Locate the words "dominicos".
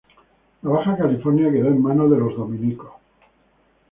2.35-2.89